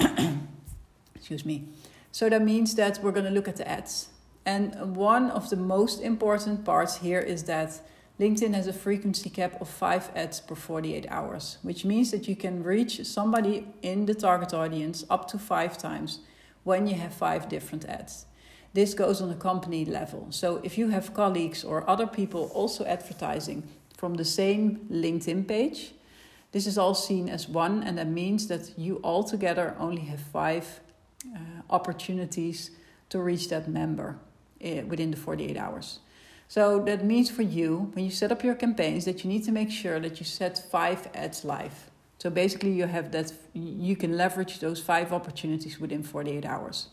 excuse 1.14 1.46
me. 1.46 1.68
So 2.10 2.28
that 2.28 2.42
means 2.42 2.74
that 2.74 2.98
we're 3.04 3.12
going 3.12 3.26
to 3.26 3.30
look 3.30 3.46
at 3.46 3.54
the 3.54 3.68
ads. 3.68 4.08
And 4.44 4.96
one 4.96 5.30
of 5.30 5.48
the 5.48 5.56
most 5.56 6.00
important 6.00 6.64
parts 6.64 6.96
here 6.96 7.20
is 7.20 7.44
that 7.44 7.80
LinkedIn 8.22 8.54
has 8.54 8.68
a 8.68 8.72
frequency 8.72 9.28
cap 9.28 9.60
of 9.60 9.68
five 9.68 10.08
ads 10.14 10.38
per 10.38 10.54
48 10.54 11.06
hours, 11.08 11.58
which 11.62 11.84
means 11.84 12.12
that 12.12 12.28
you 12.28 12.36
can 12.36 12.62
reach 12.62 13.04
somebody 13.04 13.66
in 13.82 14.06
the 14.06 14.14
target 14.14 14.54
audience 14.54 15.04
up 15.10 15.26
to 15.26 15.38
five 15.38 15.76
times 15.76 16.20
when 16.62 16.86
you 16.86 16.94
have 16.94 17.12
five 17.12 17.48
different 17.48 17.84
ads. 17.84 18.26
This 18.74 18.94
goes 18.94 19.20
on 19.20 19.30
a 19.32 19.34
company 19.34 19.84
level. 19.84 20.28
So 20.30 20.60
if 20.62 20.78
you 20.78 20.90
have 20.90 21.14
colleagues 21.14 21.64
or 21.64 21.90
other 21.90 22.06
people 22.06 22.48
also 22.54 22.84
advertising 22.84 23.64
from 23.96 24.14
the 24.14 24.24
same 24.24 24.86
LinkedIn 24.88 25.48
page, 25.48 25.92
this 26.52 26.68
is 26.68 26.78
all 26.78 26.94
seen 26.94 27.28
as 27.28 27.48
one, 27.48 27.82
and 27.82 27.98
that 27.98 28.06
means 28.06 28.46
that 28.46 28.78
you 28.78 29.00
altogether 29.02 29.74
only 29.80 30.02
have 30.02 30.20
five 30.20 30.78
uh, 31.26 31.38
opportunities 31.70 32.70
to 33.08 33.18
reach 33.18 33.48
that 33.48 33.66
member 33.66 34.16
uh, 34.64 34.82
within 34.86 35.10
the 35.10 35.16
48 35.16 35.56
hours. 35.56 35.98
So 36.52 36.80
that 36.80 37.02
means 37.02 37.30
for 37.30 37.40
you, 37.40 37.90
when 37.94 38.04
you 38.04 38.10
set 38.10 38.30
up 38.30 38.44
your 38.44 38.54
campaigns, 38.54 39.06
that 39.06 39.24
you 39.24 39.30
need 39.30 39.42
to 39.44 39.52
make 39.52 39.70
sure 39.70 39.98
that 39.98 40.20
you 40.20 40.26
set 40.26 40.58
five 40.70 41.08
ads 41.14 41.46
live. 41.46 41.90
So 42.18 42.28
basically, 42.28 42.72
you 42.72 42.84
have 42.86 43.10
that 43.12 43.32
you 43.54 43.96
can 43.96 44.18
leverage 44.18 44.60
those 44.60 44.78
five 44.78 45.14
opportunities 45.14 45.80
within 45.80 46.02
48 46.02 46.44
hours. 46.44 46.88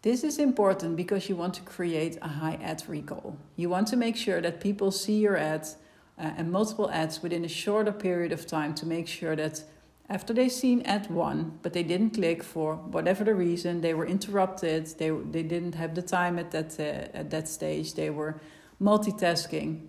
This 0.00 0.24
is 0.24 0.38
important 0.38 0.96
because 0.96 1.28
you 1.28 1.36
want 1.36 1.52
to 1.56 1.60
create 1.60 2.16
a 2.22 2.28
high 2.28 2.58
ad 2.62 2.82
recall. 2.88 3.36
You 3.56 3.68
want 3.68 3.88
to 3.88 3.96
make 3.96 4.16
sure 4.16 4.40
that 4.40 4.58
people 4.58 4.90
see 4.90 5.18
your 5.20 5.36
ads 5.36 5.76
uh, 6.18 6.30
and 6.38 6.50
multiple 6.50 6.90
ads 6.90 7.22
within 7.22 7.44
a 7.44 7.48
shorter 7.62 7.92
period 7.92 8.32
of 8.32 8.46
time 8.46 8.74
to 8.76 8.86
make 8.86 9.06
sure 9.06 9.36
that 9.36 9.64
after 10.10 10.34
they've 10.34 10.50
seen 10.50 10.82
ad 10.82 11.08
one, 11.08 11.60
but 11.62 11.72
they 11.72 11.84
didn't 11.84 12.10
click 12.10 12.42
for 12.42 12.74
whatever 12.74 13.22
the 13.22 13.34
reason, 13.34 13.80
they 13.80 13.94
were 13.94 14.06
interrupted, 14.06 14.86
they, 14.98 15.10
they 15.10 15.44
didn't 15.44 15.76
have 15.76 15.94
the 15.94 16.02
time 16.02 16.36
at 16.36 16.50
that, 16.50 16.78
uh, 16.80 17.16
at 17.16 17.30
that 17.30 17.48
stage, 17.48 17.94
they 17.94 18.10
were 18.10 18.40
multitasking. 18.82 19.86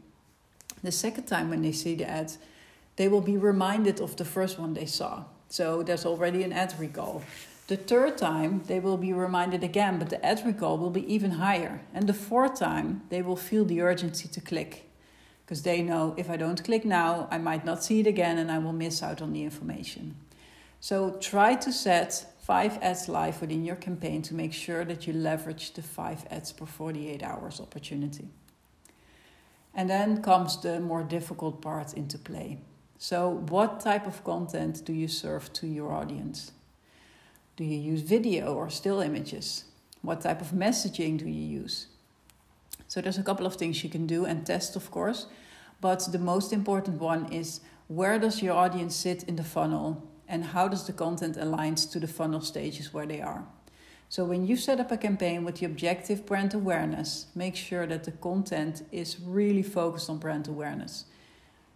The 0.83 0.91
second 0.91 1.25
time 1.25 1.49
when 1.49 1.63
they 1.63 1.71
see 1.71 1.95
the 1.95 2.07
ad, 2.07 2.33
they 2.97 3.07
will 3.07 3.21
be 3.21 3.35
reminded 3.35 3.99
of 3.99 4.15
the 4.15 4.25
first 4.25 4.59
one 4.59 4.75
they 4.75 4.85
saw. 4.85 5.23
So 5.49 5.81
there's 5.81 6.05
already 6.05 6.43
an 6.43 6.53
ad 6.53 6.75
recall. 6.77 7.23
The 7.65 7.77
third 7.77 8.17
time, 8.19 8.61
they 8.67 8.79
will 8.79 8.97
be 8.97 9.13
reminded 9.13 9.63
again, 9.63 9.97
but 9.97 10.11
the 10.11 10.23
ad 10.23 10.43
recall 10.45 10.77
will 10.77 10.89
be 10.91 11.11
even 11.11 11.31
higher. 11.31 11.81
And 11.95 12.05
the 12.05 12.13
fourth 12.13 12.59
time, 12.59 13.01
they 13.09 13.23
will 13.23 13.35
feel 13.35 13.65
the 13.65 13.81
urgency 13.81 14.27
to 14.27 14.41
click 14.41 14.90
because 15.51 15.63
they 15.63 15.81
know 15.81 16.13
if 16.15 16.29
I 16.29 16.38
don't 16.38 16.63
click 16.63 16.86
now, 16.86 17.27
I 17.29 17.38
might 17.38 17.65
not 17.65 17.84
see 17.84 18.00
it 18.00 18.08
again 18.08 18.38
and 18.38 18.50
I 18.50 18.58
will 18.58 18.72
miss 18.72 19.03
out 19.03 19.22
on 19.22 19.34
the 19.34 19.43
information. 19.43 20.15
So 20.79 21.17
try 21.20 21.55
to 21.55 21.74
set 21.74 22.25
five 22.39 22.81
ads 22.81 23.10
live 23.10 23.41
within 23.41 23.65
your 23.65 23.75
campaign 23.75 24.22
to 24.22 24.34
make 24.34 24.53
sure 24.53 24.86
that 24.86 25.05
you 25.05 25.12
leverage 25.12 25.74
the 25.74 25.81
five 25.81 26.25
ads 26.31 26.53
per 26.53 26.65
48 26.65 27.22
hours 27.22 27.60
opportunity. 27.60 28.29
And 29.75 29.89
then 29.89 30.24
comes 30.24 30.55
the 30.62 30.79
more 30.79 31.03
difficult 31.03 31.62
part 31.62 31.96
into 31.96 32.17
play. 32.17 32.60
So, 32.98 33.43
what 33.50 33.81
type 33.81 34.08
of 34.08 34.24
content 34.24 34.86
do 34.86 34.93
you 34.93 35.10
serve 35.10 35.51
to 35.51 35.67
your 35.67 35.91
audience? 35.91 36.53
Do 37.58 37.65
you 37.65 37.77
use 37.77 38.03
video 38.03 38.53
or 38.53 38.70
still 38.70 39.01
images? 39.01 39.65
What 40.01 40.22
type 40.22 40.39
of 40.39 40.51
messaging 40.51 41.17
do 41.17 41.25
you 41.25 41.60
use? 41.60 41.88
So 42.91 43.00
there's 43.00 43.17
a 43.17 43.24
couple 43.24 43.45
of 43.45 43.55
things 43.55 43.86
you 43.86 43.89
can 43.89 44.05
do 44.05 44.25
and 44.25 44.45
test, 44.45 44.75
of 44.75 44.91
course. 44.91 45.27
But 45.79 46.12
the 46.12 46.19
most 46.19 46.51
important 46.51 47.00
one 47.00 47.31
is 47.31 47.62
where 47.88 48.19
does 48.19 48.43
your 48.43 48.53
audience 48.53 48.98
sit 48.98 49.24
in 49.24 49.38
the 49.38 49.45
funnel 49.45 50.05
and 50.27 50.43
how 50.43 50.67
does 50.67 50.86
the 50.86 50.91
content 50.91 51.38
align 51.38 51.75
to 51.75 52.00
the 52.01 52.07
funnel 52.07 52.41
stages 52.41 52.93
where 52.93 53.05
they 53.05 53.21
are. 53.21 53.45
So 54.10 54.25
when 54.25 54.45
you 54.45 54.57
set 54.57 54.81
up 54.81 54.91
a 54.91 54.98
campaign 54.98 55.45
with 55.45 55.55
the 55.55 55.67
objective 55.67 56.25
brand 56.25 56.53
awareness, 56.53 57.27
make 57.33 57.55
sure 57.55 57.88
that 57.88 58.03
the 58.03 58.12
content 58.12 58.83
is 58.91 59.21
really 59.21 59.63
focused 59.63 60.10
on 60.10 60.17
brand 60.17 60.50
awareness. 60.50 61.05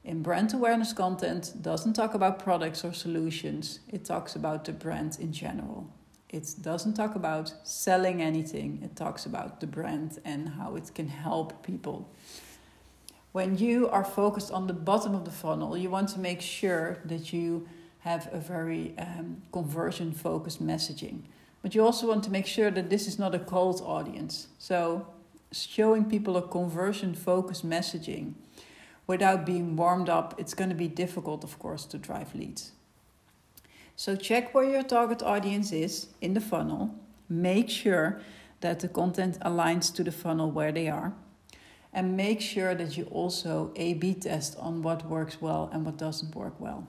In 0.03 0.22
brand 0.22 0.53
awareness 0.53 0.91
content 0.91 1.53
doesn't 1.62 1.93
talk 1.93 2.13
about 2.13 2.43
products 2.43 2.84
or 2.84 2.91
solutions, 2.91 3.79
it 3.88 4.03
talks 4.03 4.36
about 4.36 4.65
the 4.65 4.74
brand 4.74 5.17
in 5.22 5.31
general. 5.31 5.89
It 6.35 6.53
doesn't 6.61 6.95
talk 6.95 7.15
about 7.15 7.53
selling 7.63 8.21
anything, 8.21 8.81
it 8.83 8.97
talks 8.97 9.25
about 9.25 9.61
the 9.61 9.67
brand 9.67 10.19
and 10.25 10.49
how 10.49 10.75
it 10.75 10.93
can 10.93 11.07
help 11.07 11.63
people. 11.63 12.09
When 13.31 13.57
you 13.57 13.87
are 13.87 14.03
focused 14.03 14.51
on 14.51 14.67
the 14.67 14.73
bottom 14.73 15.15
of 15.15 15.23
the 15.23 15.31
funnel, 15.31 15.77
you 15.77 15.89
want 15.89 16.09
to 16.09 16.19
make 16.19 16.41
sure 16.41 16.99
that 17.05 17.31
you 17.31 17.69
have 17.99 18.27
a 18.33 18.39
very 18.39 18.93
um, 18.97 19.43
conversion 19.53 20.11
focused 20.11 20.61
messaging. 20.61 21.21
But 21.61 21.73
you 21.73 21.85
also 21.85 22.05
want 22.09 22.25
to 22.25 22.29
make 22.29 22.47
sure 22.47 22.69
that 22.69 22.89
this 22.89 23.07
is 23.07 23.17
not 23.17 23.33
a 23.33 23.39
cold 23.39 23.81
audience. 23.85 24.49
So, 24.59 25.07
showing 25.53 26.03
people 26.03 26.35
a 26.35 26.41
conversion 26.41 27.13
focused 27.13 27.65
messaging 27.65 28.33
without 29.07 29.45
being 29.45 29.77
warmed 29.77 30.09
up, 30.09 30.35
it's 30.37 30.53
going 30.53 30.69
to 30.69 30.75
be 30.75 30.89
difficult, 30.89 31.45
of 31.45 31.57
course, 31.59 31.85
to 31.85 31.97
drive 31.97 32.35
leads. 32.35 32.73
So 33.95 34.15
check 34.15 34.53
where 34.53 34.69
your 34.69 34.83
target 34.83 35.23
audience 35.23 35.71
is 35.71 36.07
in 36.21 36.33
the 36.33 36.41
funnel. 36.41 36.93
Make 37.29 37.69
sure 37.69 38.19
that 38.59 38.79
the 38.79 38.87
content 38.87 39.39
aligns 39.39 39.93
to 39.95 40.03
the 40.03 40.11
funnel 40.11 40.51
where 40.51 40.71
they 40.71 40.89
are. 40.89 41.13
And 41.93 42.17
make 42.17 42.41
sure 42.41 42.75
that 42.75 42.97
you 42.97 43.05
also 43.05 43.71
A 43.77 43.93
B 43.93 44.13
test 44.13 44.57
on 44.59 44.81
what 44.81 45.05
works 45.09 45.41
well 45.41 45.69
and 45.71 45.85
what 45.85 45.97
doesn't 45.97 46.35
work 46.35 46.59
well. 46.59 46.87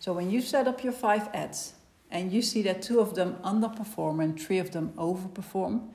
So 0.00 0.12
when 0.12 0.30
you 0.30 0.40
set 0.40 0.66
up 0.66 0.82
your 0.82 0.92
five 0.92 1.28
ads 1.32 1.74
and 2.10 2.32
you 2.32 2.42
see 2.42 2.62
that 2.62 2.82
two 2.82 2.98
of 2.98 3.14
them 3.14 3.36
underperform 3.44 4.22
and 4.22 4.40
three 4.40 4.58
of 4.58 4.72
them 4.72 4.92
overperform, 4.96 5.88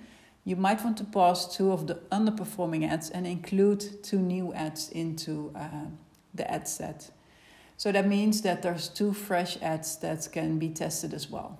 you 0.45 0.55
might 0.55 0.83
want 0.83 0.97
to 0.97 1.03
pause 1.03 1.55
two 1.55 1.71
of 1.71 1.87
the 1.87 1.95
underperforming 2.09 2.89
ads 2.89 3.09
and 3.09 3.27
include 3.27 4.01
two 4.01 4.19
new 4.19 4.53
ads 4.53 4.89
into 4.89 5.51
uh, 5.55 5.87
the 6.33 6.49
ad 6.49 6.67
set. 6.67 7.11
So 7.81 7.91
that 7.91 8.07
means 8.07 8.43
that 8.43 8.61
there's 8.61 8.87
two 8.87 9.11
fresh 9.11 9.57
ads 9.59 9.97
that 10.01 10.29
can 10.31 10.59
be 10.59 10.69
tested 10.69 11.15
as 11.15 11.31
well. 11.31 11.57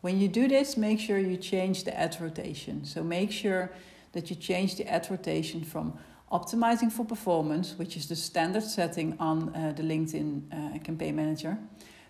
When 0.00 0.18
you 0.18 0.26
do 0.26 0.48
this, 0.48 0.76
make 0.76 0.98
sure 0.98 1.16
you 1.16 1.36
change 1.36 1.84
the 1.84 1.96
ad 1.96 2.16
rotation. 2.20 2.84
So 2.84 3.04
make 3.04 3.30
sure 3.30 3.70
that 4.10 4.30
you 4.30 4.34
change 4.34 4.74
the 4.74 4.88
ad 4.88 5.06
rotation 5.08 5.62
from 5.62 5.96
optimizing 6.32 6.90
for 6.90 7.04
performance, 7.04 7.78
which 7.78 7.96
is 7.96 8.08
the 8.08 8.16
standard 8.16 8.64
setting 8.64 9.16
on 9.20 9.54
uh, 9.54 9.72
the 9.76 9.84
LinkedIn 9.84 10.42
uh, 10.50 10.78
campaign 10.80 11.14
manager, 11.14 11.56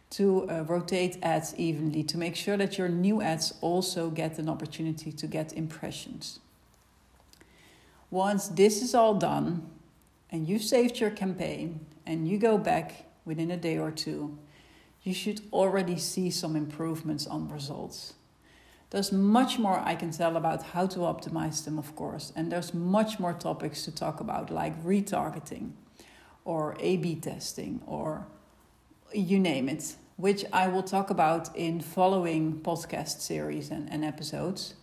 to 0.08 0.48
uh, 0.48 0.62
rotate 0.62 1.18
ads 1.22 1.54
evenly 1.56 2.02
to 2.04 2.16
make 2.16 2.36
sure 2.36 2.56
that 2.56 2.78
your 2.78 2.88
new 2.88 3.20
ads 3.20 3.52
also 3.60 4.08
get 4.08 4.38
an 4.38 4.48
opportunity 4.48 5.12
to 5.12 5.26
get 5.26 5.52
impressions. 5.52 6.40
Once 8.10 8.48
this 8.48 8.80
is 8.80 8.94
all 8.94 9.16
done 9.16 9.68
and 10.30 10.48
you've 10.48 10.64
saved 10.64 10.98
your 10.98 11.10
campaign 11.10 11.84
and 12.06 12.26
you 12.26 12.38
go 12.38 12.56
back 12.56 13.04
within 13.30 13.50
a 13.52 13.56
day 13.56 13.78
or 13.78 13.92
two, 13.92 14.36
you 15.06 15.14
should 15.14 15.40
already 15.52 15.96
see 15.96 16.30
some 16.30 16.56
improvements 16.56 17.26
on 17.26 17.48
results. 17.48 18.14
There's 18.90 19.12
much 19.12 19.52
more 19.56 19.78
I 19.92 19.94
can 19.94 20.10
tell 20.10 20.36
about 20.36 20.60
how 20.72 20.84
to 20.94 21.00
optimize 21.12 21.64
them, 21.64 21.78
of 21.78 21.94
course, 21.94 22.32
and 22.36 22.50
there's 22.50 22.74
much 22.74 23.20
more 23.20 23.32
topics 23.32 23.84
to 23.84 23.92
talk 23.94 24.20
about, 24.20 24.50
like 24.50 24.74
retargeting 24.84 25.66
or 26.44 26.74
A 26.80 26.96
B 26.96 27.14
testing 27.14 27.80
or 27.86 28.26
you 29.12 29.38
name 29.38 29.68
it, 29.68 29.96
which 30.16 30.44
I 30.52 30.66
will 30.72 30.82
talk 30.82 31.10
about 31.10 31.56
in 31.56 31.80
following 31.80 32.60
podcast 32.62 33.20
series 33.20 33.70
and, 33.70 33.88
and 33.92 34.04
episodes. 34.04 34.74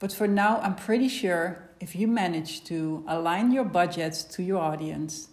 But 0.00 0.12
for 0.12 0.26
now, 0.26 0.60
I'm 0.64 0.74
pretty 0.74 1.08
sure 1.08 1.44
if 1.78 1.94
you 1.94 2.08
manage 2.08 2.64
to 2.64 3.04
align 3.06 3.52
your 3.52 3.64
budget 3.64 4.14
to 4.34 4.42
your 4.42 4.60
audience, 4.60 5.28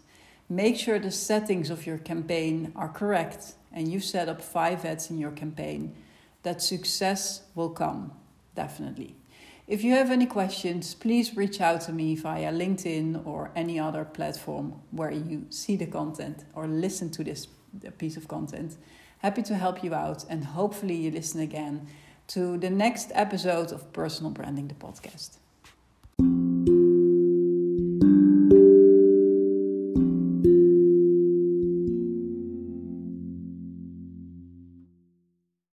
make 0.51 0.77
sure 0.77 0.99
the 0.99 1.11
settings 1.11 1.69
of 1.69 1.85
your 1.87 1.97
campaign 1.97 2.73
are 2.75 2.89
correct, 2.89 3.53
and 3.71 3.87
you 3.87 4.01
set 4.01 4.27
up 4.27 4.41
five 4.41 4.83
ads 4.83 5.09
in 5.09 5.17
your 5.17 5.31
campaign, 5.31 5.95
that 6.43 6.61
success 6.61 7.43
will 7.55 7.69
come, 7.69 8.11
definitely. 8.53 9.15
If 9.65 9.81
you 9.85 9.93
have 9.93 10.11
any 10.11 10.25
questions, 10.25 10.93
please 10.93 11.37
reach 11.37 11.61
out 11.61 11.79
to 11.81 11.93
me 11.93 12.15
via 12.15 12.51
LinkedIn 12.51 13.25
or 13.25 13.51
any 13.55 13.79
other 13.79 14.03
platform 14.03 14.81
where 14.91 15.11
you 15.11 15.45
see 15.49 15.77
the 15.77 15.85
content 15.85 16.43
or 16.53 16.67
listen 16.67 17.09
to 17.11 17.23
this 17.23 17.47
piece 17.97 18.17
of 18.17 18.27
content. 18.27 18.75
Happy 19.19 19.43
to 19.43 19.55
help 19.55 19.81
you 19.83 19.93
out, 19.93 20.25
and 20.29 20.43
hopefully, 20.43 20.95
you 20.95 21.11
listen 21.11 21.39
again 21.39 21.87
to 22.27 22.57
the 22.57 22.69
next 22.69 23.11
episode 23.13 23.71
of 23.71 23.93
Personal 23.93 24.31
Branding 24.31 24.67
the 24.67 24.73
Podcast. 24.75 25.37